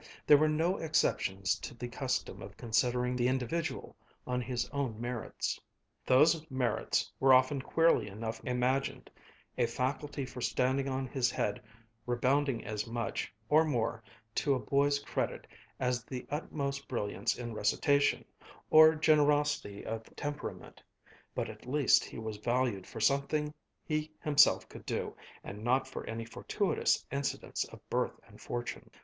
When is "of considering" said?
2.41-3.15